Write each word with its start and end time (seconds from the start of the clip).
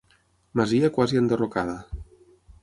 Masia 0.61 0.89
quasi 0.95 1.19
enderrocada. 1.21 1.77